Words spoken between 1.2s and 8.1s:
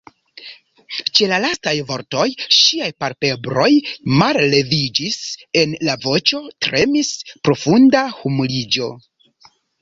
la lastaj vortoj ŝiaj palpebroj malleviĝis; en la voĉo tremis profunda